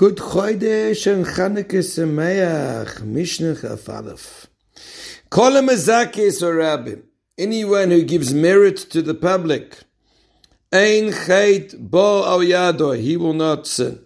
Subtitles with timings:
[0.00, 4.46] Good Chodesh and Chanukah Sameach, Mishnah Chafalef.
[5.28, 7.02] Kol Mazakis or Rabbim,
[7.36, 9.78] anyone who gives merit to the public,
[10.72, 14.00] Ein Chait Bo Al Yado, he will not sin.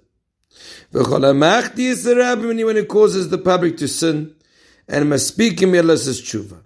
[0.92, 4.34] V'chol HaMachdi is the Rabbim, anyone who causes the public to sin,
[4.88, 6.60] and Maspikim Yelas is Tshuva.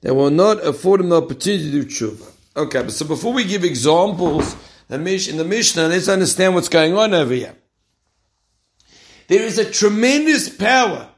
[0.00, 2.32] They will not afford him the opportunity to do Tshuva.
[2.56, 4.56] Okay, so before we give examples
[4.90, 7.54] in the Mishnah, let's understand what's going on over here.
[9.28, 11.08] There is a tremendous power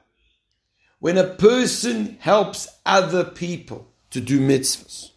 [0.99, 5.11] when a person helps other people to do mitzvahs.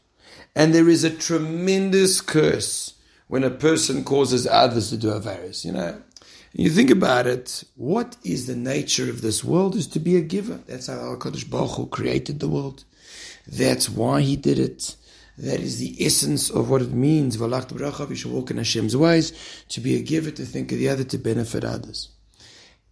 [0.55, 2.96] And there is a tremendous curse
[3.27, 5.63] when a person causes others to do avaris.
[5.63, 6.02] You know,
[6.52, 10.21] you think about it, what is the nature of this world is to be a
[10.21, 10.60] giver.
[10.68, 12.84] That's how HaKadosh Baruch Hu created the world.
[13.48, 14.98] That's why he did it.
[15.38, 17.38] That is the essence of what it means.
[17.38, 19.32] You should walk in Hashem's ways,
[19.70, 22.10] to be a giver, to think of the other, to benefit others.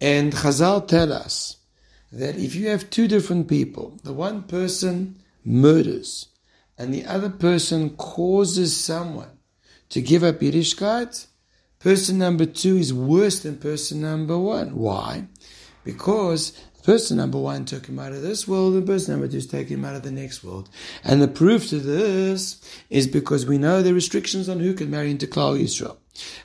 [0.00, 1.56] And Chazal tell us
[2.10, 6.28] that if you have two different people, the one person murders
[6.78, 9.38] and the other person causes someone
[9.90, 11.26] to give up Yiddishkeit,
[11.78, 14.76] person number two is worse than person number one.
[14.76, 15.26] Why?
[15.84, 16.52] Because
[16.82, 19.78] person number one took him out of this world, and person number two is taking
[19.78, 20.68] him out of the next world.
[21.04, 25.10] And the proof to this is because we know the restrictions on who can marry
[25.10, 25.98] into Klal Yisrael.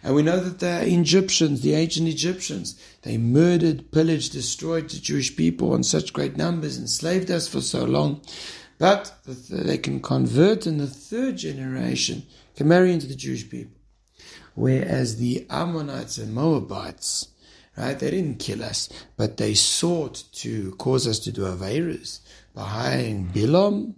[0.04, 5.36] And we know that the Egyptians, the ancient Egyptians, they murdered, pillaged, destroyed the Jewish
[5.36, 8.22] people in such great numbers, enslaved us for so long.
[8.78, 12.24] But they can convert in the third generation,
[12.56, 13.78] can marry into the Jewish people.
[14.54, 17.30] Whereas the Ammonites and Moabites,
[17.78, 22.20] right, they didn't kill us, but they sought to cause us to do Averas
[22.54, 23.96] by hiring Bilam,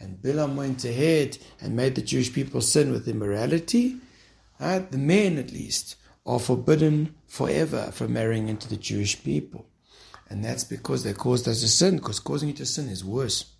[0.00, 3.98] and Bilam went ahead and made the Jewish people sin with immorality
[4.90, 9.66] the men at least, are forbidden forever from marrying into the Jewish people.
[10.30, 13.52] And that's because they caused us to sin, because causing you to sin is worse.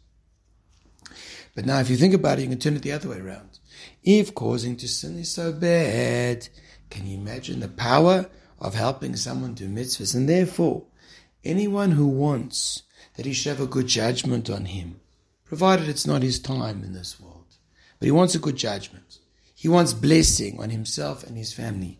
[1.54, 3.58] But now, if you think about it, you can turn it the other way around.
[4.02, 6.48] If causing to sin is so bad,
[6.88, 8.26] can you imagine the power
[8.58, 10.14] of helping someone do mitzvahs?
[10.14, 10.84] And therefore,
[11.44, 12.84] anyone who wants
[13.16, 15.00] that he should have a good judgment on him,
[15.44, 17.56] provided it's not his time in this world,
[17.98, 19.18] but he wants a good judgment,
[19.62, 21.96] he wants blessing on himself and his family.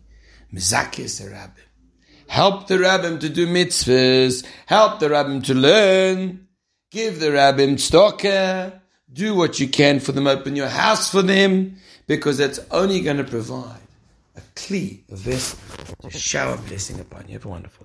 [0.53, 1.63] Mizakis the rabbim.
[2.27, 4.45] Help the rabbim to do mitzvahs.
[4.65, 6.45] Help the rabbim to learn.
[6.91, 8.81] Give the rabbim stocker.
[9.13, 10.27] Do what you can for them.
[10.27, 11.77] Open your house for them.
[12.05, 13.79] Because that's only going to provide
[14.35, 15.57] a kli, a vessel,
[16.01, 17.35] to shower blessing upon you.
[17.35, 17.81] Have a wonderful